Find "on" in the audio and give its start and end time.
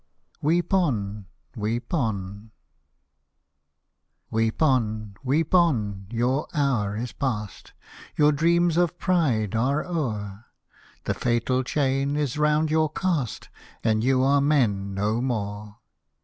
0.73-1.27, 1.93-2.49, 4.63-5.15, 5.53-6.07